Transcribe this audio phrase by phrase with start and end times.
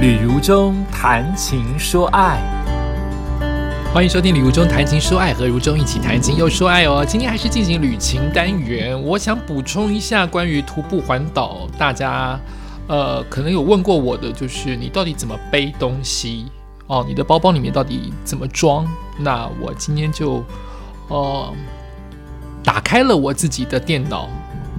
[0.00, 2.40] 旅如中谈情说爱，
[3.92, 7.04] 欢迎收听《旅如中谈情说爱》，和如中一起谈情又说爱哦。
[7.06, 12.40] 今天还是进行旅行单元，我想补充一下关于徒步环岛，大家
[12.88, 16.46] 呃可能有问过我的，就是你到底怎么背东西
[16.86, 17.04] 哦？
[17.06, 18.86] 你的包包里面到底怎么装？
[19.18, 20.42] 那我今天就
[21.08, 21.52] 呃
[22.64, 24.30] 打开了我自己的电脑。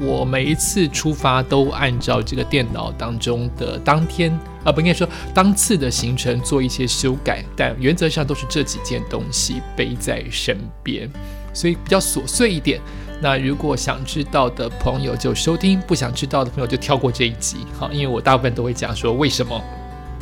[0.01, 4.31] 我每一次出发都按照这个电脑当中的当天
[4.63, 11.07] 啊，不应该说当次的行程做一些修改，但原则上都是这几件东西背在身边，
[11.53, 12.81] 所以比较琐碎一点。
[13.21, 19.61] 那如果想知道的朋友就收听，不想知道的朋友就跳过这一集，好，因为我大部分都会讲说为什么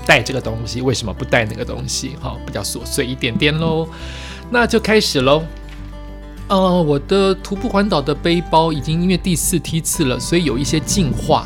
[0.05, 3.87] 带这个东西，为什么不带那个东西，好，比较琐碎一点点喽。
[4.51, 5.43] 那就开始喽。
[6.49, 11.45] 呃，我的徒步环岛的背包已经因为第四梯次了，所以有一些进化。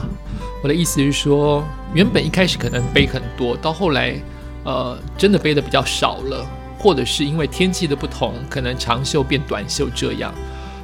[0.64, 1.62] 我的意思是说，
[1.94, 4.16] 原本一开始可能背很多，到后来，
[4.64, 6.48] 呃，真的背的比较少了，
[6.80, 10.34] 或者是因为天气的不同，可能长袖变短袖这样，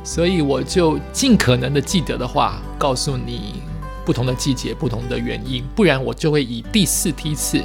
[0.03, 3.63] 所以我就尽可能的记得的话，告诉你
[4.05, 7.63] 不同的季节、不同的原因，不然我就会以第四梯次，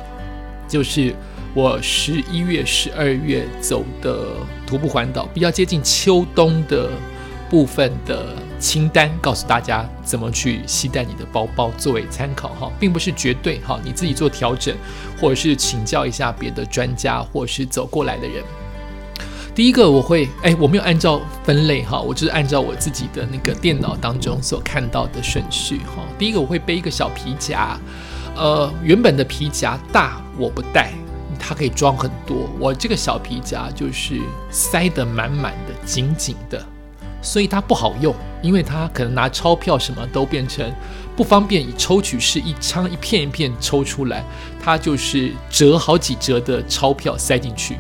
[0.69, 1.13] 就是。
[1.55, 4.27] 我十一月、十二月走的
[4.67, 6.91] 徒步环岛，比较接近秋冬的
[7.49, 14.75] 部分的清单，告诉大家怎么去携带你的包包作为参考哈，并不是绝对哈，你自己做调整，
[15.21, 18.43] 或者是请教一下别的专家，或是走过来的人。
[19.55, 26.03] 第一个我会哎，我没有按照分类哈，我就是按照我自己的那个电脑当中所看到的顺序哈。
[26.19, 27.79] 第一个我会背一个小皮夹，
[28.35, 30.91] 呃，原本的皮夹大我不带。
[31.39, 36.65] 它可以装很多，我这个小皮夹就是塞得满满的、紧紧的，
[37.23, 40.71] 所以它不好用，因为它可能拿钞票什么都变成
[41.17, 44.25] 不方便，以抽取式一张一片一片抽出来，
[44.63, 47.77] 它就是折好几折的钞票塞进去，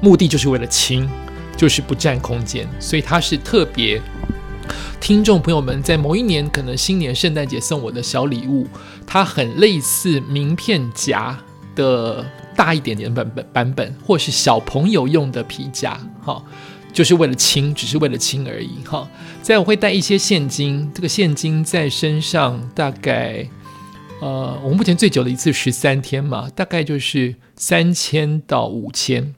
[0.00, 1.08] 目的就是为了轻，
[1.56, 4.00] 就是不占空间，所以它是特别。
[5.00, 8.66] 听众朋友们在某一年可能新年圣诞节送我的小礼物，
[9.06, 11.38] 它很类似名片夹
[11.74, 12.26] 的。
[12.58, 16.42] 大一点点版本版本，或是小朋友用的皮夹，哈，
[16.92, 19.08] 就是为了轻，只是为了轻而已，哈。
[19.40, 23.48] 再我会带一些现金，这个现金在身上大概，
[24.20, 29.36] 呃，我目前最久的一次十三天嘛，大概就是三千到五千，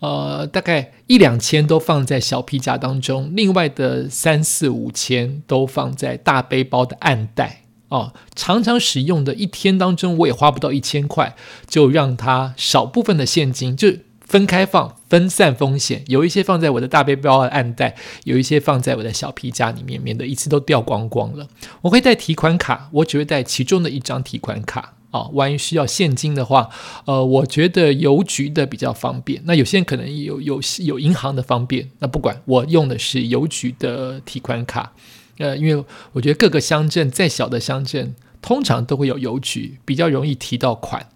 [0.00, 7.62] 呃，大概一两千都放在小皮夹当中，另外的三四五千都放在大背包的暗袋。
[7.90, 11.36] 哦，常常使用的一天当中，我也花不到一千块，
[11.68, 16.04] 就让它少部分的现金就分开放，分散风险。
[16.06, 21.48] 有一些放在我的大背包的暗袋，有一些放在我的小皮夹里面，免得一次都掉光光了。
[21.82, 24.94] 我会带提款卡，我只会带其中的一张提款卡。
[25.10, 26.70] 啊，万一需要现金的话，
[27.04, 29.42] 呃，我觉得邮局的比较方便。
[29.44, 34.92] 那有些人可能有有有银行的方便，那不管，我用的是邮局的提款卡。
[35.40, 41.08] 呃，因为我觉得各个乡镇再小的乡镇，通常都会有邮局，比较容易提到款。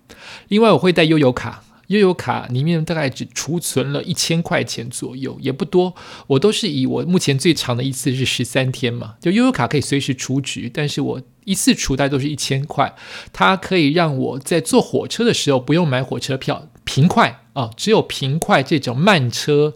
[0.49, 5.95] 另外，我会带悠游卡，悠游卡里面大概只储存了一千块钱左右，也不多。
[6.29, 12.95] 我都是以我目前最长的一次是十三天嘛，就悠游卡可以随时储值，但是我一次储贷都是一千块，
[13.31, 19.75] 它可以让我在坐火车的时候不用买火车票，平快啊，只有平快这种慢车。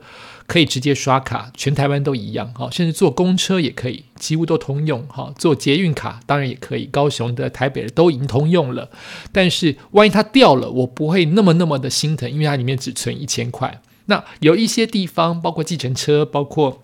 [0.48, 5.32] 可以直接刷卡，全台湾都一样哈，甚至坐公车也可以，几乎都通用哈。
[5.38, 8.90] 坐捷运卡当然也可以，高雄的、台北的都已经通用了。
[9.30, 13.82] 但是万一它掉了，我不会那么那么的心疼，因为它里面只存一千块。
[14.06, 16.82] 那有一些地方，包括计程车，包括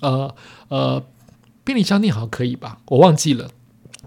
[0.00, 0.34] 呃
[0.68, 1.04] 呃
[1.62, 2.78] 便利商店，好像可以吧？
[2.86, 3.50] 我忘记了。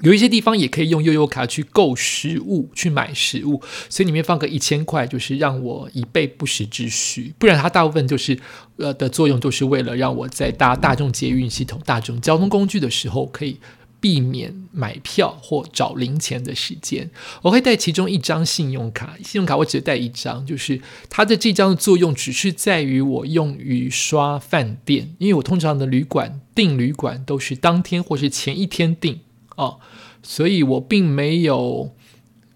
[0.01, 7.33] 有一些地方也可以用悠悠卡去购食物、去买食物，所以里面放个一千块，就是让我以备不时之需。
[7.37, 8.39] 不然它大部分就是
[8.77, 13.57] 呃的作用，都是为了让我在搭大众捷运系统、大众交通工具的时候，可以
[13.99, 17.09] 避免买票或找零钱的时间。
[17.41, 20.79] 我会带其中一张信用卡，信用卡我只带一张，就是
[21.09, 29.19] 它的这张的作用只是在于我用于刷饭店，因为我通常的旅馆订旅馆都是当天或是前一天订。
[29.59, 29.79] 哦，
[30.23, 31.93] 所以我并没有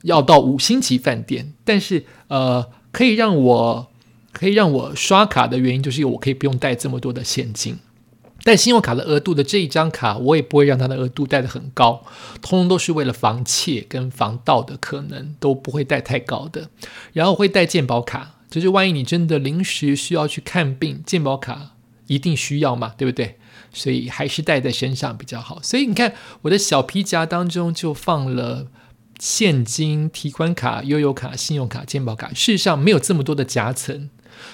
[0.03, 3.87] 要到五星级饭店，但是呃，可以让我
[4.31, 7.77] 可以让我刷卡的原因，就是我可以不用带这么多的现金。
[8.45, 12.03] 带信用卡的额度的这一张卡，我也不会让它的额度带的很高，
[12.41, 16.69] 通通都是为了防窃跟防盗的可能，都不会带太高的。
[17.13, 21.71] 然后会带健保卡，就是万一你真的临时需要去看病，健保卡
[22.07, 23.37] 一定需要嘛，对不对？
[23.73, 25.59] 所以还是带在身上比较好。
[25.61, 28.67] 所以你看，我的小皮夹当中就放了
[29.19, 34.09] 现金、提款卡、悠游卡、信用卡、健保卡，事实上没有这么多的夹层，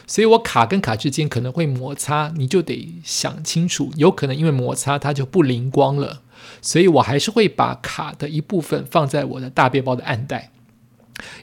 [0.07, 6.21] 所以我卡跟卡之间可能会摩擦，你就得想清楚，有可能因为摩擦它就不灵光了，
[6.61, 10.51] 所以我还是会把卡的一部分放在我的大背包的暗袋，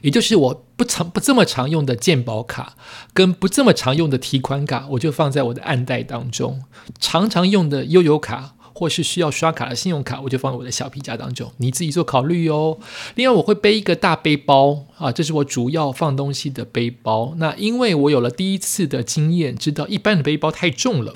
[0.01, 2.77] 也就是我不常不这么常用的健保卡
[3.13, 6.63] 跟不这么常用的提款卡，我就放在我的暗袋当中，
[6.99, 8.53] 常常用的悠游卡。
[8.79, 12.77] 或是需要刷卡的信用卡，我就放在我的小皮夹当中，你自己做考虑哦。
[13.15, 17.33] 另外，我会背一个大背包啊，这是我主要放东西的背包。
[17.37, 21.15] 那因为我有了第一次的经验，知道一般的背包太重了，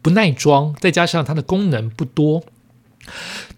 [0.00, 2.42] 不耐装，再加上它的功能不多。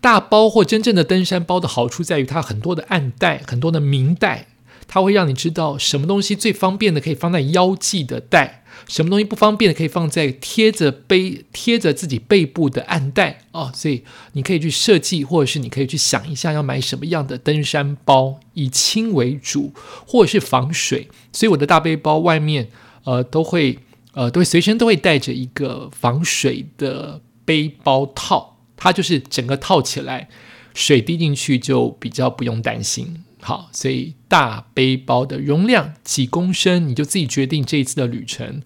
[0.00, 4.48] 大包或真正的登山包的好处在于它很多的暗袋，很多的明袋。
[4.88, 13.70] 它会让你知道什么东西最方便的可以放在腰际的带，什么东西不方便的可以放在贴着背、贴着自己背部的暗袋哦。
[13.74, 14.02] 所以
[14.32, 19.74] 你可以去设计，或者是你可以去想一下要买什么样的登山包，以轻为主，
[20.06, 21.08] 或者是防水。
[21.32, 22.68] 所以我的大背包外面
[23.04, 23.78] 呃都会
[24.14, 30.30] 呃都会随身都会带着一个防水的背包套，它就是整个套起来，
[30.72, 33.24] 水滴进去就比较不用担心。
[33.40, 38.62] 好，所以大背包的容量几公升，你就自己决定这一次的旅程。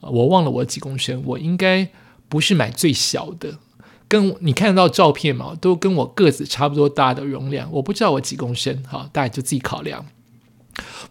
[0.00, 1.88] 我忘了我几公升，我应该
[2.28, 3.58] 不是买最小的，
[4.08, 7.68] 跟你看得到照片嘛，都跟我个子差不多大的容量。
[7.72, 10.06] 我不知道我几公升，好，大家就自己考量。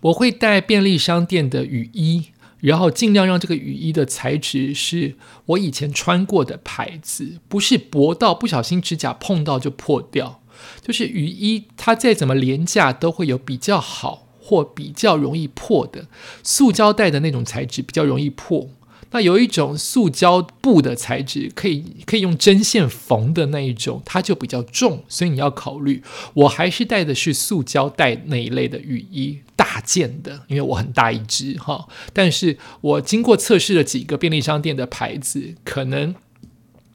[0.02, 2.26] 我会带便利商店的雨衣，
[2.60, 5.16] 然后尽量让这个雨衣的材质是
[5.46, 10.42] 我以前穿过的牌子，不是薄到不小心指甲碰到就破掉。
[10.82, 16.08] 就是雨衣，它再怎么廉价，都会有比较好或比较容易破的。
[16.44, 18.70] 塑胶袋的那种材质比较容易破。
[19.12, 26.04] 那有一种塑胶布的材质，可以可以用针线缝的那一种，它就比较重，所以你要考虑。
[26.34, 31.88] 我还是带的是塑胶袋那一类的雨衣，大件的，因为我很大一只哈。
[32.12, 36.14] 但是我经过测试了几个便利商店的牌子，可能。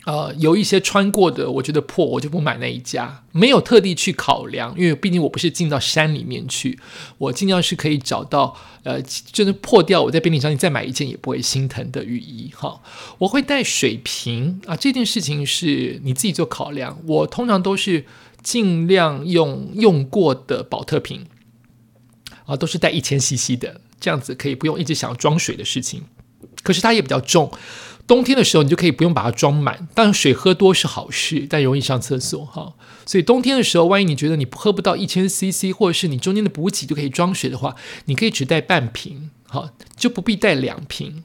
[0.06, 3.22] 呃，有一些穿过的，我觉得破，我就不买那一家。
[3.32, 6.78] 没有特地去考量，因为毕竟我不是进到山里面去，
[7.18, 12.50] 我尽量是可以找到，呃，就是破掉，我在便利商店再买一件也不会心疼的雨衣。
[12.54, 12.80] 哈，
[13.18, 16.98] 我会带水瓶啊，这件事情是你自己做考量。
[17.06, 18.06] 我通常都是
[18.42, 21.26] 尽量用用过的保特瓶，
[22.46, 26.04] 啊，都是带一千 CC 的，这样子可以不用一直想装水的事情。
[26.62, 27.52] 可是它也比较重。
[28.10, 29.86] 冬天的时候，你就可以不用把它装满。
[29.94, 32.74] 当然，水喝多是好事，但容易上厕所哈。
[33.06, 37.76] 所以冬天的时候，万一你觉得你喝不到一千 CC，或者是你中间的补给就可以装水的话，
[38.06, 41.22] 你可以只带半瓶，好，就不必带两瓶。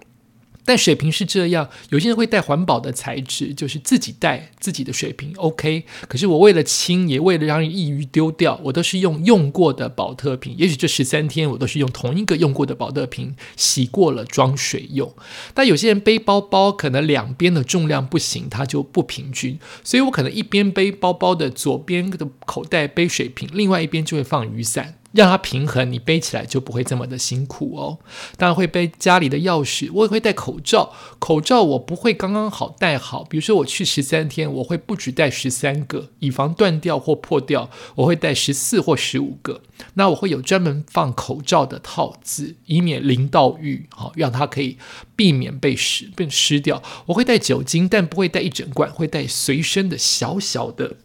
[0.66, 5.86] 但水瓶是这样，有些人会带环保的材质，就是自己带自己的水瓶，OK。
[6.08, 10.56] 可是我为了轻，也为了让易于丢掉，我都是用用过的保特瓶。
[10.58, 15.14] 也许这十三天我都是用同一个用过的保特瓶洗过了装水用。
[15.54, 24.96] 但有些人背包包可能两边的重量不行，它就不平均，所以我可能一边背包包的左边的口袋背水瓶，另外一边就会放雨伞。
[25.16, 28.00] 让它平衡，你背起来就不会这么的辛苦哦。
[28.38, 30.92] 当然会背家里的钥匙，我也会戴口罩。
[31.20, 37.70] 口罩我不会刚刚好戴好，比如说我去十三天，我会不止戴十三个，以防断掉或破掉。
[37.96, 39.62] 我会戴十四或十五个。
[39.94, 44.78] 那我会有专门放口罩的套子，以免淋到雨，好让它可以
[45.16, 46.84] 避免被湿被湿掉。
[47.06, 50.98] 我会带酒精，但不会带一整罐，会带随身的小小的，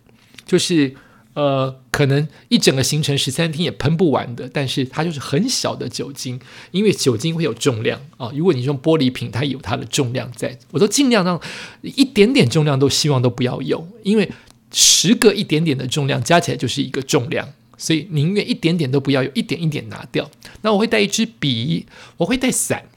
[0.45, 0.97] 就是。
[1.35, 6.41] 呃，可能一整个行程十三天也喷不完的，但是它就是很小的酒精，
[6.73, 8.33] 因为酒精会有重量啊。
[8.35, 11.41] 如果你用玻璃瓶，它有它的重量在，我都尽量让
[11.83, 14.31] 一点点重量都希望都不要用，因为
[14.73, 20.29] 十个一点点的重量加起来就是一个重量，所以宁愿一点点都不要有，一点一点拿掉。
[20.63, 22.90] 那我会带一支笔，我会带伞。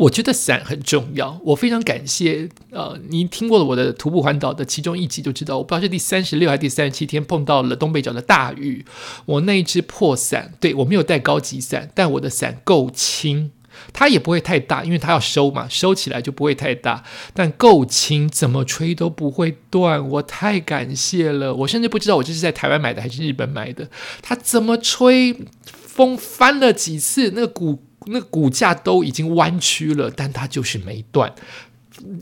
[0.00, 2.48] 我觉得伞很重要，我非常感谢。
[2.70, 8.82] 呃，您听过了我的徒步环岛的其中一集就知道，我不知道是第三十六还是第三十七天碰到了东北角的大雨，
[9.26, 13.50] 我那一只破伞，对我没有带高级伞，但我的伞够轻，
[13.92, 17.04] 它也不会太大，因为它要收嘛，收起来就不会太大，
[17.34, 21.54] 但够轻，怎么吹都不会断，我太感谢了。
[21.54, 23.90] 我甚至不知道我这是在台湾买的还是日本买的，
[24.22, 27.82] 它怎么吹，风翻了几次，那个鼓。
[28.06, 31.34] 那个骨架都已经弯曲了，但它就是没断，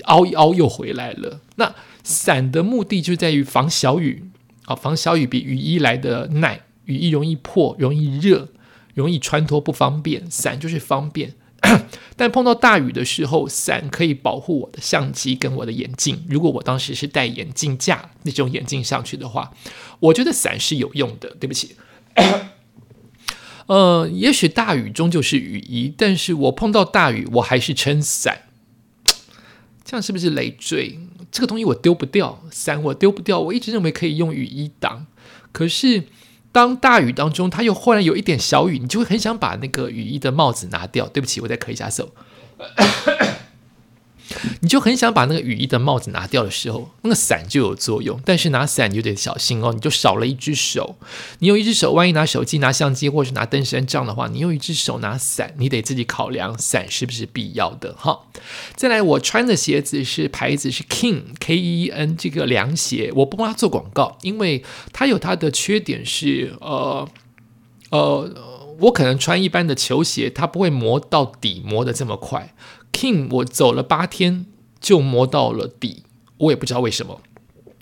[0.04, 1.40] 凹一凹又回来了。
[1.56, 4.24] 那伞的目的就在于防小雨
[4.64, 8.48] 啊，防小雨比雨衣来的耐，雨衣容易破，容易热，
[8.94, 11.34] 容易穿脱不方便，伞就是方便。
[12.16, 16.24] 但碰到大雨的时候，伞可以保护我的相机跟我的眼镜。
[16.28, 19.52] 如果我当时是戴眼镜架那种眼镜上去的话，
[19.98, 21.36] 我觉得伞是有用的。
[21.40, 21.74] 对不起，
[23.68, 28.42] 呃，也许大雨终究是雨衣，但是我碰到大雨，我还是撑伞。
[29.84, 30.98] 这样是不是累赘？
[31.30, 33.40] 这个东西我丢不掉，伞我丢不掉。
[33.40, 35.06] 我一直认为可以用雨衣挡，
[35.52, 36.04] 可是。
[36.50, 41.06] 当大雨当中，它又忽然有一点小雨，你就会很想把那个雨衣的帽子拿掉。
[41.06, 42.10] 对不起，我再咳一下手。
[44.60, 48.20] 你就很想把那个雨衣的帽子拿掉的时候，那个伞就有作用。
[48.24, 50.96] 但是拿伞有点小心哦，你就少了一只手。
[51.38, 58.20] 你用一只手，万一拿手机、拿相机，或是拿登山杖的话，你用一只手拿伞，你得自己考量伞是不是必要的哈。
[58.74, 67.08] 再来，我穿的鞋子是牌子是 King K E N 这个凉鞋，我不帮他做广告，因为它有它的缺点是呃
[67.90, 68.30] 呃，
[68.80, 72.54] 我可能穿一般的球鞋，它不会磨到底，磨的这么快。
[72.92, 74.46] King，我走了八天
[74.80, 76.04] 就磨到了底，
[76.38, 77.20] 我也不知道为什么。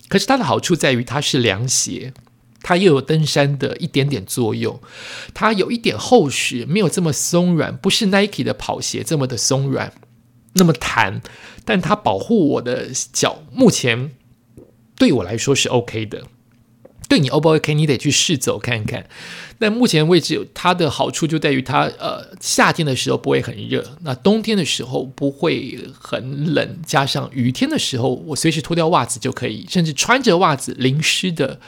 [0.07, 2.13] 可是它的好处在于它是凉鞋，
[2.61, 4.79] 它又有登山的一点点作用，
[5.33, 9.93] 它有一点厚实，没有这么松软，不是 Nike 的跑鞋这么的松软，
[10.53, 11.21] 那么弹，
[11.65, 14.11] 但它保护我的脚，目前
[14.95, 16.23] 对我来说是 OK 的。
[17.07, 17.73] 对你 O 不 OK？
[17.73, 19.07] 你得去试走看看。
[19.59, 31.59] 那目前为止，它的好处就在于它呃夏天的时候不会很热，那冬天的时候不会很冷，加上雨天的时候，我随时脱掉袜子就可以，甚至穿着袜子淋湿的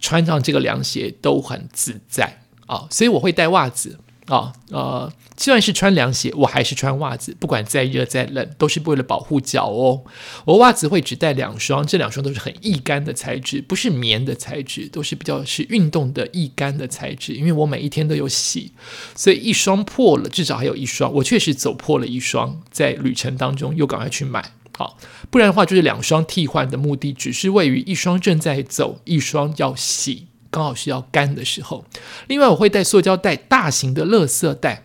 [0.00, 2.86] 穿上这个凉鞋都很自在啊。
[2.90, 3.98] 所以我会带袜子。
[4.26, 7.36] 啊，呃，就算是穿凉鞋，我还是穿袜子。
[7.38, 10.02] 不管再热再冷，都是为了保护脚哦。
[10.44, 17.34] 我袜子会只带两双，这两双都是很易干的材质，不是棉的材质，都是比较是运动的易干的材质。
[17.34, 18.72] 因为我每一天都有洗，
[19.14, 21.12] 所以一双破了，至少还有一双。
[21.14, 24.52] 我确实走破了一双，在旅程当中又赶快去买。
[24.76, 24.98] 好，
[25.30, 30.26] 不然的话就是两双替换的目的，只是位于一双正在走，一双要洗。
[30.50, 31.84] 刚好是要干的时候，
[32.26, 34.84] 另外我会带塑胶袋，大型的垃圾袋。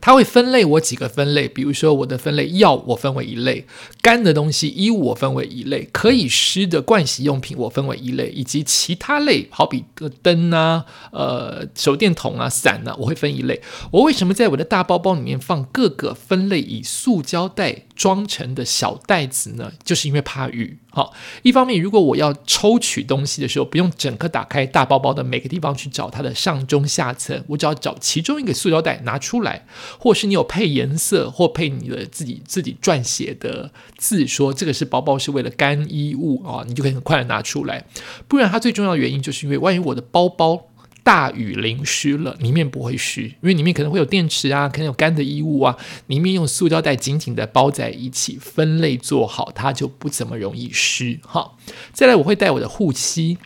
[0.00, 3.66] 它会分类我几个分类，比如说我的分类药我分为一类，
[4.00, 13.60] 干的东西衣物我分为一类，可以湿的盥洗用品我分为一类，以及其他类，好比个灯啊、呃手电筒啊、伞啊，我会分一类。
[13.90, 19.72] 我为什么在我的大包包里面放各个分类以塑胶袋装成的小袋子呢？
[19.82, 20.78] 就是因为怕雨。
[20.94, 29.66] 好，一方面如果我要抽取东西的时候，不用整个打开大包包的每个地方去找它的上中下层，我只要找其中一个塑胶袋拿出来。
[29.98, 37.84] 或是你有配颜色，或配你的自己自己撰写的字，说这个是包包是为了干衣物啊，你就可以很快的拿出来。
[38.28, 40.68] 不然，它最重要的原因就是因为万一我的包包
[41.04, 45.76] 大雨淋湿了，里面不会湿，因为里面可能会有电池啊，可能有干的衣物啊，
[46.08, 51.20] 里面用塑胶袋紧紧的包在一起，分类做好，它就不怎么容易湿。
[51.22, 51.58] 好，
[51.92, 53.38] 再来我会带我的护膝，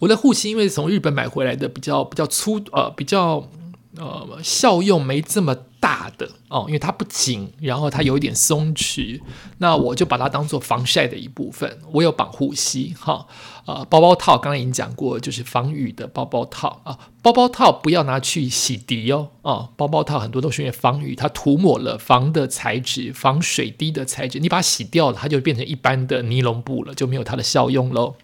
[0.00, 3.48] 我的护膝因为从日本买回来的比较比较粗，呃，比较。
[3.96, 9.20] 呃，效用没这么大的哦，因为它不紧，然后它有一点松弛，
[9.58, 11.78] 那我就把它当做防晒的一部分。
[11.92, 13.26] 我有绑护膝，哈。
[13.66, 16.98] 呃，包包套刚刚已经讲过，就是防雨的包包套啊。
[17.24, 28.16] 包包套不要拿去洗涤哦，啊，包包套很多都是因为防雨，它涂抹了防的材质、防水滴的材质，你把它洗掉了，它就变成一般的尼龙布了，就没有它的效用喽。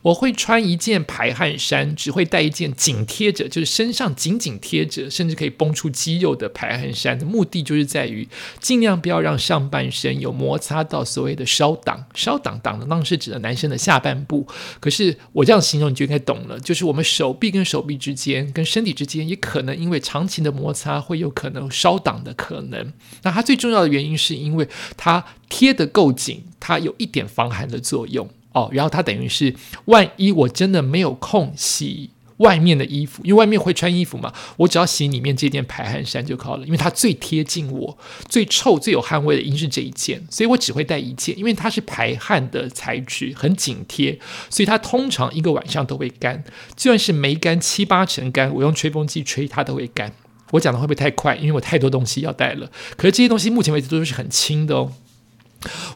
[0.00, 7.18] 我会穿一件排汗衫，只会带一件紧贴着，就是身上紧紧贴着，甚至可以绷出肌肉的排汗衫。
[7.18, 8.26] 的目的就是在于
[8.60, 14.46] 尽量不要让上半身有摩擦到所谓的烧挡，烧挡挡的那是指的男生的下半部。
[14.80, 22.92] 可是我这样形容你就应该懂了，就是我们手臂跟手臂之间、跟身体之间，也可能因为长期的摩擦，会有可能烧挡的可能。
[23.22, 28.68] 那它最重要的原因是因为它贴得够紧，它有一点防寒的作用哦。
[28.72, 29.54] 然后它等于是，
[29.86, 32.10] 万一我真的没有空洗。
[32.38, 44.18] 外面的衣服，因为外面会穿衣服嘛，我只要洗里面这件排汗衫就好了，因为它最贴近我，最臭、最有汗味的应是这一件，所以我只会带一件，因为它是排汗的材质，很紧贴，
[44.48, 46.42] 所以它通常一个晚上都会干，
[46.76, 50.12] 就算是没干七八成干，我用吹风机吹它都会干。
[50.52, 51.36] 我讲的会不会太快？
[51.36, 54.92] 因为我太多东西要带了，可是这些东西目前为止都是很轻的哦。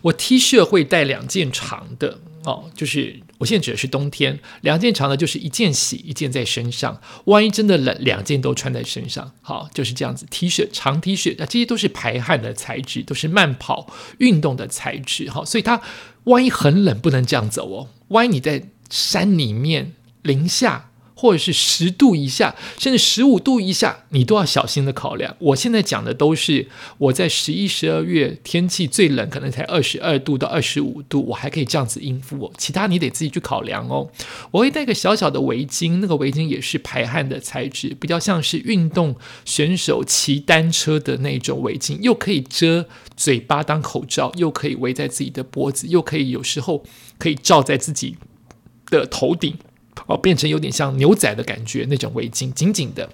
[0.03, 2.19] 我 T 恤会带两件长的。
[2.45, 7.01] 哦，就是我现在指的是冬天，两件长的，就是一件洗，一件在身上。
[7.25, 9.33] 万一真的冷，两件都穿在身上。
[9.41, 10.25] 好，就是这样子。
[10.31, 15.29] T 恤长 T 恤，那这些都是排汗的材质，都是慢跑运动的材质。
[15.29, 15.83] 好，所以它
[16.25, 17.89] 万一很冷，不能这样走哦。
[18.09, 20.91] 万一你在山里面零下。
[21.23, 25.37] 或者是十度以下，甚至十五度以下，你都要小心的考量。
[25.38, 26.67] 我现在讲的都是
[26.99, 32.52] 我在十一、十二月天气最冷，可能才二十二度到二十五度，我还可以这样子应付哦。
[32.59, 34.11] 其他你得自己去考量哦。
[34.50, 39.14] 我会带个小小的围巾，那个围巾也是排汗的材质，比较像是运动
[39.45, 42.85] 选手骑单车的那种围巾，又可以遮
[43.17, 46.83] 嘴巴当口罩，又可以围在自己的脖子，又可以有时候
[47.17, 48.17] 可以罩在自己
[48.91, 49.57] 的头顶。
[50.07, 53.09] 哦，变成有点像牛仔的感觉，那种围巾紧紧的。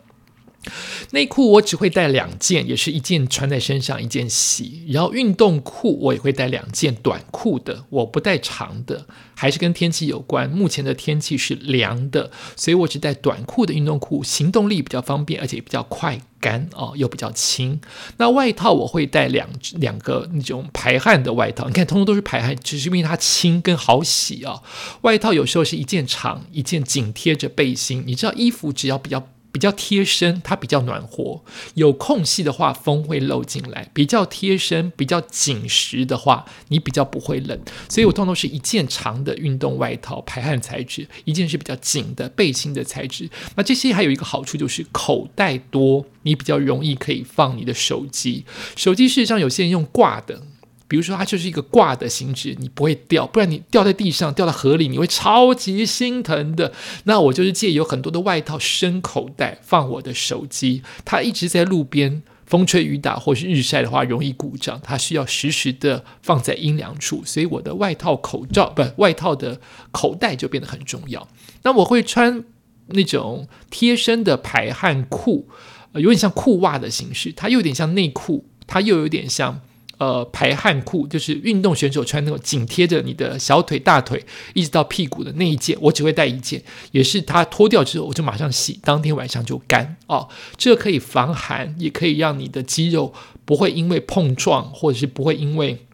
[1.12, 4.84] 内裤我只会带两件，也是一件穿在身上，一件洗。
[4.88, 10.50] 然后运动裤我也会带两件短裤的，我不带长的，还是跟天气有关。
[10.50, 17.80] 目前的天气是凉的，所以我只带短裤的运动裤，行动力比较方便，而且比较快干哦，又比较轻。
[18.18, 24.60] 那外套我会带两两个那种排汗的外套，你看，通通都是排汗，只是因为它轻跟好洗啊。
[25.02, 28.02] 外套有时候是一件长，一件紧贴着背心。
[28.06, 29.26] 你知道，衣服只要比较。
[29.50, 31.42] 比较贴身，它比较暖和。
[31.74, 33.90] 有空隙的话，风会漏进来。
[33.92, 37.58] 比较贴身、比较紧实的话，你比较不会冷。
[37.88, 43.28] 所以我通常是一件长的运动外套，排汗材质；一件是比较紧的背心的材质。
[43.56, 48.44] 那这些还有一个好处就是口袋多，你比较容易可以放你的手机。
[48.76, 50.42] 手机事实上有些人用挂的。
[50.88, 56.72] 比如说，它就是一个挂的形制，你不会掉，不然你掉在地上、掉到河里，你会超级心疼的。
[57.04, 71.28] 那我就是借有很多的外套深口袋放我的手机，它一直在路边，风吹雨打或是日晒的话容易故障，它需要实时的放在阴凉处，所以我的外套口罩不外套的口袋就变得很重要。
[71.64, 72.42] 那我会穿
[72.86, 75.46] 那种贴身的排汗裤，
[75.92, 79.60] 有点像裤袜的形式，它又有点像内裤，它又有点像。
[79.98, 84.24] 呃，排汗裤就是运动选手穿那种紧贴着你的小腿、大腿
[84.54, 86.62] 一直到屁股的那一件，我只会带一件，
[86.92, 90.28] 也是它脱掉之后我就马上洗，当天晚上就干哦。
[90.56, 93.12] 这可以防寒，也可以让你的肌肉
[93.44, 95.84] 不会因为碰撞或者是不会因为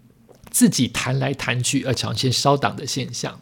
[0.50, 3.40] 自己弹来弹去而产生烧挡的现象。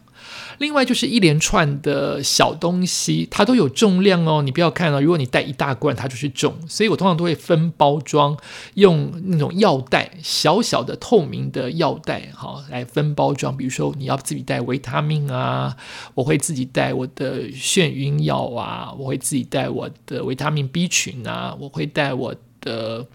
[0.59, 4.41] 另外就是一连串的小东西，它都有重量哦。
[4.41, 6.55] 你不要看哦，如果你带一大罐，它就是重。
[6.67, 8.37] 所以我通常都会分包装，
[8.75, 13.57] 用那种药袋，小小的透明的药袋，好来分包装。
[13.57, 15.75] 比如说你要自己带维他命啊，
[16.13, 23.05] 我会自己带我的眩晕药啊，我会自己带我的维他命 B 群啊，我会带我的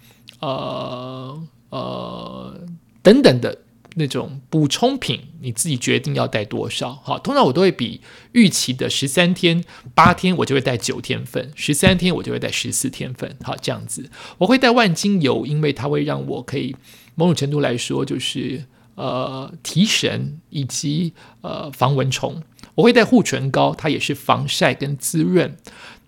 [0.40, 2.60] 呃呃
[3.02, 3.58] 等等的。
[3.98, 6.94] 那种补充品，你自己决定要带多少。
[7.04, 8.00] 好，通常我都会比
[8.32, 9.62] 预期的十三天、
[9.94, 13.36] 八天，我就会带九天份；十三天我就会带十四天份。
[13.42, 16.74] 好，这样子，我会带万金油，因为它会让我可以
[17.14, 22.42] 某种程度来说，就是呃提神以及呃防蚊虫。
[22.74, 25.56] 我会带护唇膏，它也是防晒跟滋润。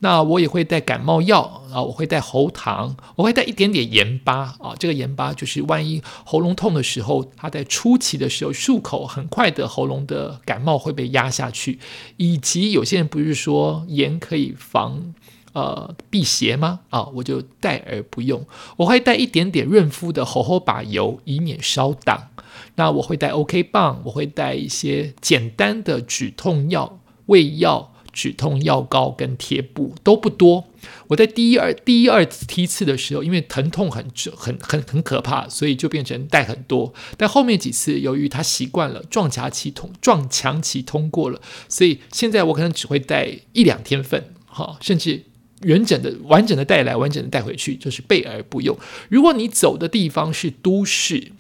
[0.03, 4.75] 那我也会带感冒药啊，我会带喉糖，我会带一点点盐巴啊。
[4.79, 11.79] 这个盐巴就是万一喉咙痛的时候，它在初期的时候漱口，很快的喉咙的感冒会被压下去。
[12.17, 15.13] 以及有些人不是说盐可以防
[15.53, 16.81] 呃辟邪吗？
[16.89, 18.43] 啊，我就带而不用。
[18.79, 22.29] 我会带一点点润肤的猴猴把油，以免烧挡。
[22.77, 27.90] 那我会带 OK 棒，我会带一些简单的止痛药、胃药。
[28.13, 30.65] 止痛药膏跟贴布都不多。
[31.09, 36.93] 我在第一二第一二梯次的时候，因为疼痛很很很很可怕，所以就变成带很多。
[37.17, 45.25] 但后面几次，由于他习惯了撞墙期通撞墙期通过了，所以现在我可能只会带一两天份，哈，甚至
[45.67, 48.79] 完整的完整的带来，完整的带回去，就是备而不用。
[49.09, 51.33] 如果你走的地方是都市。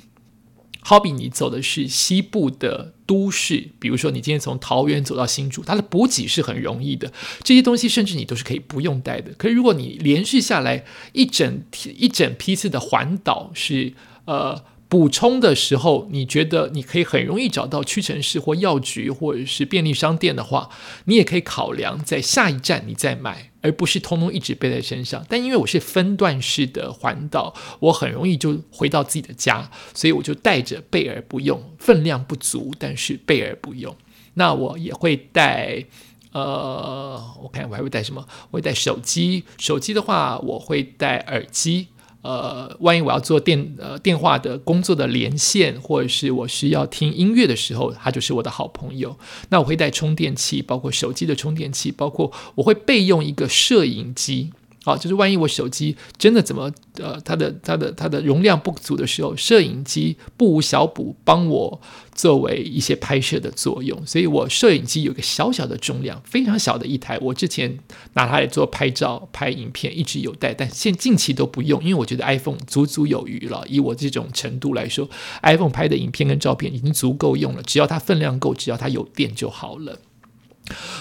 [0.83, 9.33] 好比你走的是西部的都市，比如说你今天从桃园走到新竹，它的补给是很容易的，这些东西甚至你都是可以不用带的。
[9.37, 11.65] 可是如果你连续下来一整
[11.97, 13.95] 一整批次的环岛，是
[14.27, 14.63] 呃。
[14.91, 20.69] 补充的时候，你觉得你可以很容易找到屈臣氏或药局或者是便利商店的话，
[21.05, 25.25] 你也可以考量在下一站你再买，而不是通通一直背在身上。
[25.29, 33.97] 但因为我是分段式的环岛，我很容易就回到自己的家，所以我就带着备而不用，分量不足，但是备而不用。
[34.35, 35.85] 那我也会带，
[36.33, 38.27] 呃，我看我还会带什么？
[38.51, 41.87] 我会带手机，手机的话我会带耳机。
[42.23, 49.17] 呃，万一我要做电呃电话的工作的连线，或者是我需要听音乐的时候，他就是我的好朋友。
[49.49, 54.53] 那我会带充电器，包括手机的充电器，包括我会备用一个摄影机。
[54.83, 61.81] 好，就是万一我手机真的怎么呃，它的它的它的容量不足的时候，摄影机不无小补，帮我
[62.15, 64.07] 作为一些拍摄的作用。
[64.07, 67.19] 所以我摄影机有个小小的重量，非常小的一台。
[67.21, 67.79] 我之前
[68.15, 73.63] 拿它来做拍照、拍影片，一直有带，但现近期都不用，因为我觉得 iPhone 足足有余了。
[73.69, 75.07] 以我这种程度来说
[75.43, 79.99] ，iPhone 拍的影片跟照片已经足够用了，只要它分量够，只要它有电就好了。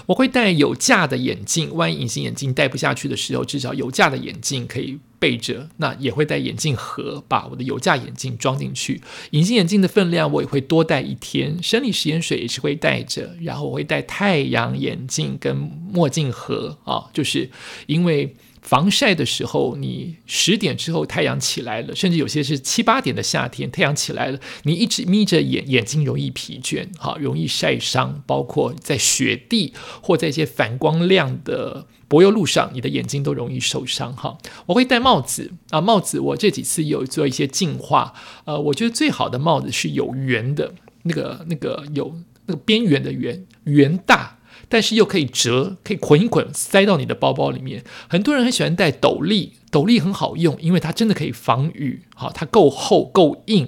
[0.05, 5.67] 我会戴有架的眼镜，万一隐形眼镜戴不下去的时候，至少有架的眼镜可以备着。
[5.77, 9.01] 那也会戴眼镜盒，把我的有架眼镜装进去。
[9.31, 11.61] 隐形眼镜的分量我也会多戴一天。
[11.61, 17.49] 生理食盐水也是会带着，然后我会戴太阳眼镜跟墨镜盒啊，就是
[17.87, 18.35] 因为。
[18.69, 28.21] 防晒的时候，你十点之后太阳起来了，甚至有些是七八点的夏天，太阳起来了，你一直眯着眼，眼睛容易疲倦，哈，容易晒伤。
[28.27, 34.37] 包括在雪地或在一些反光亮的柏油路上，你的眼睛都容易受伤，哈。
[34.67, 38.13] 我会戴帽子啊，帽子我这几次有做一些进化，
[38.45, 44.37] 呃，我觉得最好的帽子是有圆的，那个那个有那个边缘的圆圆大。
[44.67, 47.83] 但是又可以折，可以捆一捆，塞到你的包包里面。
[48.07, 53.67] 很多人很喜欢戴斗笠，斗笠很好用，因为它真的可以防雨，好，它够厚够硬，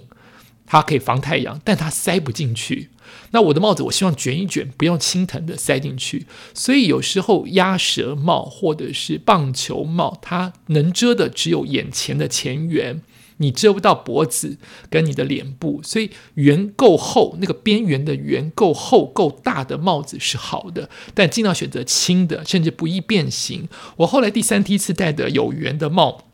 [0.65, 2.89] 它可以防太阳，但它塞不进去。
[3.31, 6.25] 那我的帽子，我希望卷一卷，不用轻腾的塞进去。
[6.53, 13.01] 所以有时候鸭舌帽或者是棒球帽，它能遮的只有眼前的前缘。
[13.41, 14.57] 你遮不到脖子
[14.89, 23.67] 跟你的脸部，所以圆够厚，那个边缘的圆够厚够大的帽子是好的，但尽量选择轻的，甚至不易变形。
[23.97, 26.25] 我后来第三梯次戴的有圆的帽，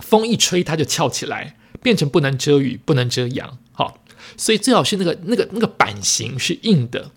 [0.00, 3.58] 风一吹它就翘起来，变成不能遮雨、不能遮阳。
[3.72, 3.98] 好，
[4.36, 7.10] 所以最好是那个那个那个版型是硬的。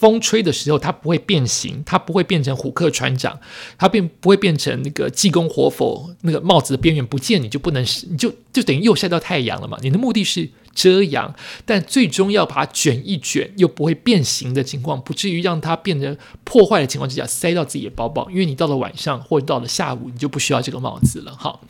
[0.00, 3.38] 风吹的时候，它不会变形，它不会变成虎克船长，
[3.76, 9.76] 它变不会变成那个济公活佛，那个帽子的边缘不见，你就不能，你就就等于又晒到太阳了嘛。
[9.82, 10.48] 你的目的是。
[10.74, 18.28] 遮阳，但最终要把它卷一卷，又不会变形的情况，不至于让它变成破坏的情况之下，塞到自己的包包。
[18.30, 21.36] 因为你到了晚上或者到了下午，你就不需要这个帽子了。
[21.36, 21.64] 好，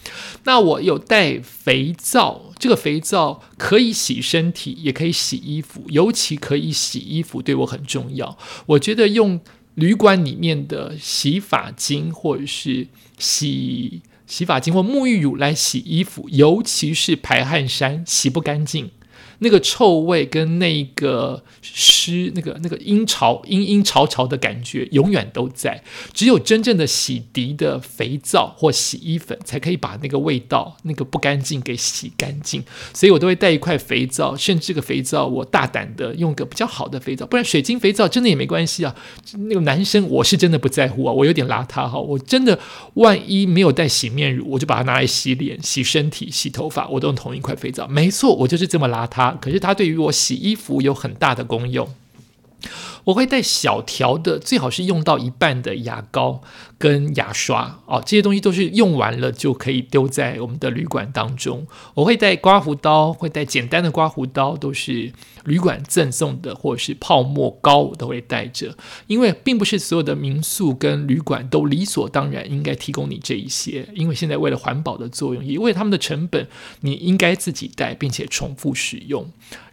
[0.44, 8.36] 那我有带肥皂，这个肥皂可以洗身体，也可以洗衣服，尤其可以洗衣服，对我很重要。
[8.66, 9.40] 我觉得用
[9.74, 12.86] 旅馆里面的洗发精或者是
[13.18, 14.02] 洗。
[14.30, 18.92] 洗发精或沐浴乳来洗衣服，尤其是排汗衫，洗不干净。
[19.40, 25.83] 那个臭味跟那个湿、那个那个阴潮、阴阴潮潮的感觉永远都在。
[26.12, 32.62] 只有真正的洗涤的肥皂或洗衣粉，才可以把那个味道、那个不干净给洗干净。
[32.94, 38.94] 所以我都会带一块肥皂，甚至这个肥皂我大胆的用个比较好的肥皂，不然水晶肥皂真的也没关系啊。
[39.48, 42.59] 那个男生我是真的不在乎啊，我有点邋遢哈，我真的
[42.94, 47.88] 万一没有带洗面乳，我就把它拿来洗脸、洗身体、洗头发，我都用同一块肥皂。
[47.88, 49.29] 没错，我就是这么邋遢。
[49.40, 51.88] 可是它对于我洗衣服有很大的功用。
[53.04, 56.42] 我会带小条的，最好是用到一半的牙膏
[56.78, 61.66] 跟牙刷哦，这些东西都是用完了就可以丢在我们的旅馆当中。
[61.94, 65.12] 我会带刮胡刀，会带简单的刮胡刀，都是
[65.44, 68.76] 旅馆赠送的，或者是泡沫膏，我都会带着。
[69.06, 76.46] 因为并不是所有的民宿跟旅馆都理所当然应该提供你这一些，因为现在为了环保的作用，也为他们的成本，
[76.80, 79.30] 你应该自己带，并且重复使用。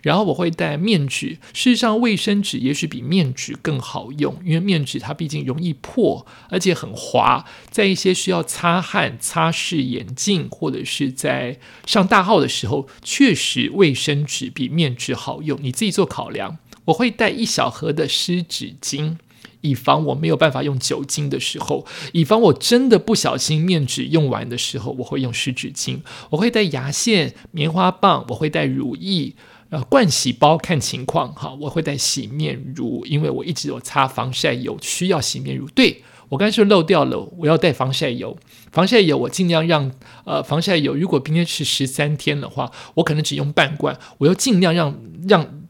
[0.08, 15.60] 然后我会带面纸，事实上卫生纸也许比面纸更好用，因为面纸它毕竟容易破，而且很滑，在一些需要擦汗、擦拭眼镜或者是在上大号的时候，确实卫生纸比面纸好用。
[15.62, 16.58] 你自己做考量。
[16.86, 19.18] 我会带一小盒的湿纸巾，
[19.60, 26.00] 以防我没有办法用酒精的时候，以防我真的不小心面纸用完的时候，我会用湿纸巾。
[26.30, 29.34] 我会带牙线、棉花棒，我会带乳液。
[29.70, 35.68] 呃，盥洗包看情况哈，我会带洗面乳，因为我一直有擦防晒油，需要洗面乳。
[35.70, 38.38] 对我刚才说漏掉了，我要带防晒油。
[38.72, 39.92] 防晒油我尽量让
[40.26, 45.64] 呃，防晒油如果今天是十三天的话，我可能只用半罐，我要尽量让让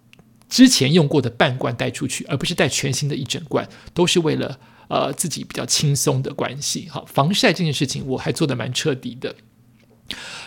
[0.47, 6.87] 之前用过的半罐带出去，而不是带全新的一整罐，都是为了呃自己比较轻松的关系。
[6.89, 9.35] 好，防晒这件事情我还做的蛮彻底的。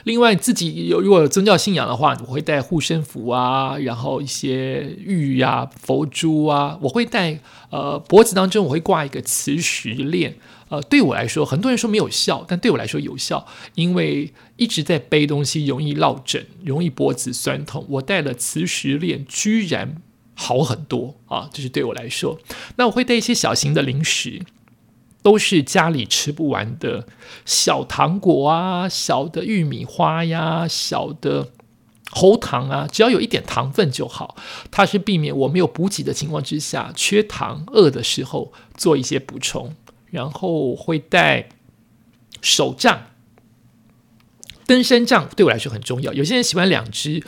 [0.04, 7.38] 另外，自己有如果有宗教信仰的话，我会带护身符啊，然后一些玉啊、佛珠啊，我会带
[7.70, 10.36] 呃脖子当中我会挂一个磁石链，
[10.70, 19.96] 呃，对我来说，很多人说没有效，但对我来说有效，因为一直在背东西容易落枕，容易脖子酸痛，我带了磁石链，居然
[20.34, 22.38] 好很多啊，这是对我来说。
[22.76, 24.40] 那我会带一些小型的零食。
[25.22, 27.06] 都是家里吃不完的
[27.44, 31.48] 小糖果啊、小的玉米花呀、小的
[32.10, 34.36] 喉糖啊，只要有一点糖分就好。
[34.70, 39.74] 它是避免我没有补给的情况之下缺糖、饿的时候做一些补充。
[40.10, 41.50] 然后会带
[42.42, 43.02] 手杖。
[44.66, 46.12] 登山杖对我来说很重要。
[46.12, 47.22] 有些人喜欢两只，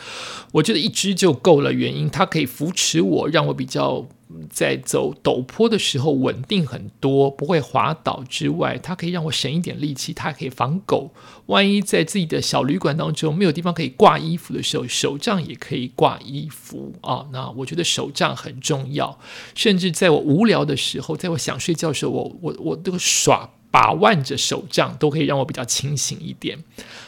[0.51, 1.71] 我觉得一只就够了。
[1.71, 4.05] 原因它可以扶持我，让我比较
[4.49, 8.23] 在走陡坡的时候稳定很多，不会滑倒。
[8.29, 11.11] 之外，它可以让我省一点力气，它可以防狗。
[11.47, 17.25] 万一在自己的小旅馆当中没有地方可以挂衣服的时候，手杖也可以挂衣服啊。
[17.31, 19.19] 那我觉得手杖很重要。
[19.55, 26.63] 甚至在我无聊的时候，在我想睡觉的时候，我我我都耍把玩着手杖，都可以让我比较清醒一点。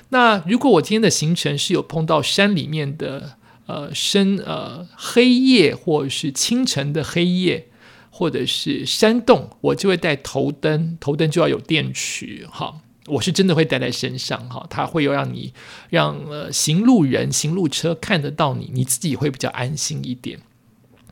[0.10, 7.68] 那如果我今天的行程是有碰到山里面的呃深呃黑夜，或者是清晨的黑夜，
[8.10, 12.82] 或者是山洞，我就会带头灯，头灯就要有电池哈。
[13.08, 15.54] 我是真的会带在身上哈，它会有让你
[15.90, 20.40] 让呃行路人、行路车看得到你，你自己会比较安心一点。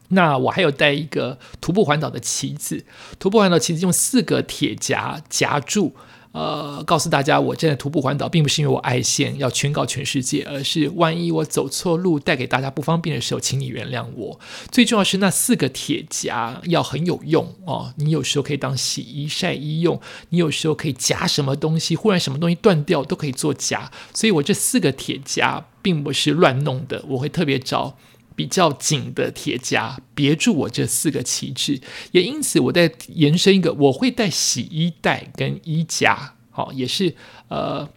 [0.10, 2.86] 那我还有带一个徒步环岛的旗子，
[3.20, 5.96] 徒步环岛旗子用四个铁夹夹住。
[6.34, 14.40] 呃，告诉大家，我现在徒步环岛，并不是因为我爱线要宣告全世界，而是万一我走错路，带给大家不方便的时候，请你原谅我。
[14.72, 23.92] 最重要是那四个铁夹要很有用哦，你有时候可以当洗衣晒衣用，你有时候可以夹什么东西，忽然什么东西断掉都可以做夹。
[24.12, 27.96] 所以我这四个铁夹并不是乱弄的，我会特别找。
[28.36, 37.16] 比较紧的铁夹别住我这四个旗帜，也因此我在延伸一个，我会带洗衣袋跟衣夹，好，也是
[37.48, 37.90] 呃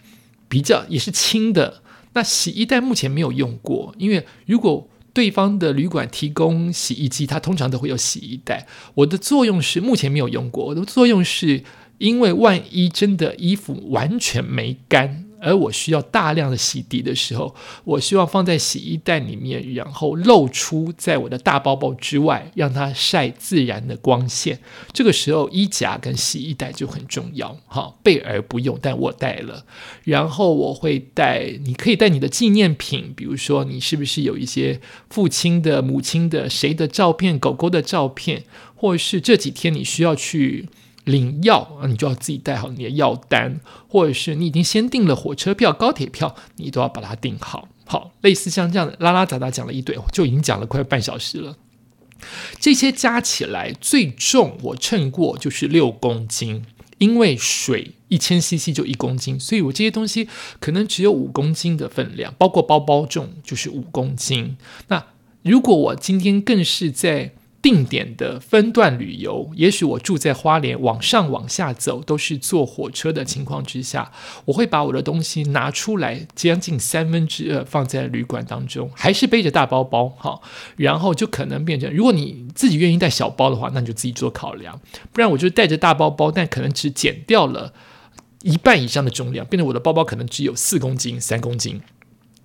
[0.48, 1.82] 比较也是轻的。
[2.14, 8.66] 那洗衣袋目前没有用过，因为如果对方的旅馆提供洗衣机，它通常都会有洗衣袋。
[8.94, 11.62] 我的作用是目前没有用过，我的作用是
[11.98, 15.25] 因为万一真的衣服完全没干。
[15.40, 24.58] 而我需要大量的洗涤的时候，我希望放在洗衣袋里面，然后露出在我的大包包之外，让它晒自然的光线。
[24.92, 27.56] 这个时候，衣夹跟洗衣袋就很重要。
[27.66, 29.64] 哈，备而不用，但我带了。
[30.04, 38.44] 然后我会带，你可以带你的纪念品，比如说你是不是有一些父亲的、母亲的、谁的照片、狗狗的照片，
[38.74, 40.68] 或是这几天你需要去。
[41.06, 47.68] 领药啊，你就要自己带好你的药单，或者是你已经先订了火车票、高铁票，你都要把它订好。
[47.86, 51.56] 好，类似像这样的拉拉杂杂讲了一堆，就已经讲了快半小时了。
[52.58, 56.64] 这些加起来最重，我称过就是六公斤，
[56.98, 64.56] 因为水一千 CC 就一公斤，所以我这些东西可能只有五公斤的分量，包括包包重就是五公斤。
[64.88, 65.06] 那
[65.42, 67.32] 如果我今天更是在
[67.66, 74.12] 定点的分段旅游，也许我住在花莲，往上往下走都是坐火车的情况之下，
[74.44, 80.40] 我会把我的东西拿出来，将近三分之二放在旅馆当中，还是背着大包包哈，
[80.76, 84.80] 然后就可能变成，如果你自己愿意带小包的话，那你就自己做考量，
[85.12, 87.72] 不然我就带着大包包，但可能只减掉了
[88.42, 91.80] 一半以上的重量，变成我的包包可能只有四公斤、三公斤，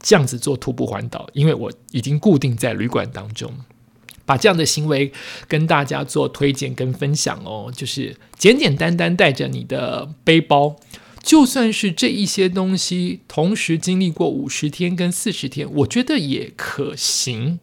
[0.01, 3.53] 这样子做徒步环岛，因为我已经固定在旅馆当中。
[4.31, 5.11] 把这样的行为
[5.49, 10.77] 跟大家做推荐跟分享哦，就是简简单单带着你的背包，
[11.21, 17.59] 就算是这一些东西同时经历过五十天跟四十天，我觉得也可行。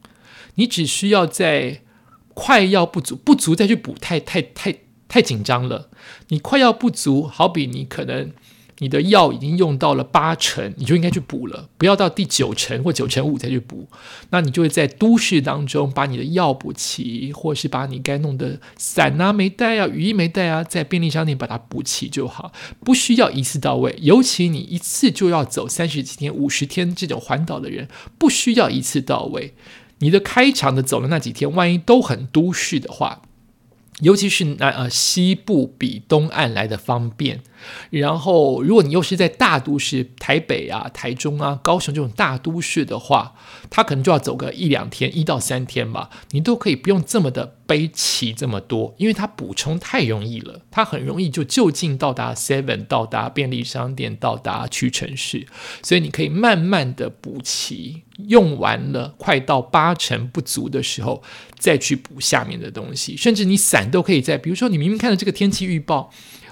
[0.57, 1.81] 你只需要在
[2.35, 5.89] 快要不足不足再去补，太太太太紧张了。
[6.29, 8.31] 你快要不足，好比你可能。
[8.81, 13.88] 你的药已经用到了八成，你就应该去补了，不要到第九成或九成五再去补。
[14.31, 22.53] 那你就会在都市当中把你的药补齐，或是把你该弄的伞啊没带啊，雨衣没带啊，在便利商店把它补齐就好，
[22.85, 23.97] 不需要一次到位。
[24.01, 29.55] 尤其你一次就要走三十几天、五十天这种环岛的人，不需要一次到位。
[29.99, 33.23] 你的开场的走的那几天，万一都很都市的话。
[34.01, 37.41] 尤其是南呃西部比东岸来的方便，
[37.90, 43.35] 然后如果你又是在大都市台北啊、台中啊、高雄这种大都市的话，
[43.71, 55.47] 它可能就要走个一两天，一到三天吧，你都可以不用这么的背齐这么多，因为它补充太容易了，它很容易就就近到达 Seven，到达便利商店，到达屈臣氏，
[55.83, 61.23] 所以你可以慢慢的补齐，用完了快到八成不足的时候。
[61.59, 66.09] 再去补下面的东西，甚至你伞都可以在，比如说你明明看到这个天气预报，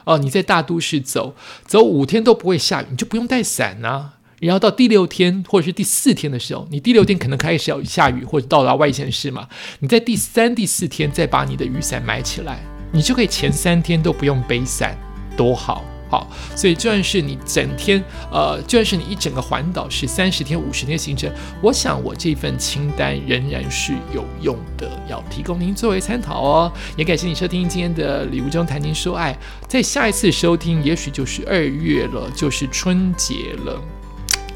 [0.07, 1.35] 哦，你在大都市走
[1.67, 4.13] 走五天都不会下雨，你就不用带伞呐。
[4.39, 9.49] 然后到第六天或者是第四天的时候，你第六天可能开始要下雨或者到达外县市嘛，
[9.81, 12.61] 你在第三、第四天再把你的雨伞买起来，
[12.93, 14.97] 你就可以前三天都不用背伞。
[15.37, 15.85] 多好。
[16.09, 26.73] 好，所以就算是你整天，呃，就算是你一整个环岛是三十天、五十天行程，我想我这份清单仍然是有用的，要提供您作为参考哦。
[26.97, 33.81] 也感谢你收听今天的礼物中谈情说爱，在下一次收听，也许就是二月了，就是春节了。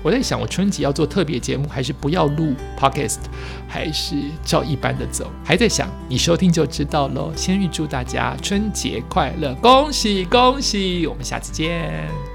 [0.02, 3.18] 我在想，我春节要做特别节目，还是不要录 podcast，
[3.68, 5.30] 还是照一般的走？
[5.44, 7.32] 还在想，你收听就知道喽。
[7.36, 11.06] 先预祝大家春节快乐，恭喜恭喜！
[11.06, 12.29] 我们下次见。